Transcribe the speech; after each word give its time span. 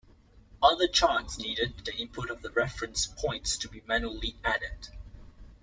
Other 0.63 0.87
charts 0.87 1.37
needed 1.37 1.85
the 1.85 1.93
input 1.95 2.31
of 2.31 2.41
the 2.41 2.49
reference 2.49 3.05
points 3.05 3.55
to 3.59 3.69
be 3.69 3.83
manually 3.85 4.35
added. 4.43 4.89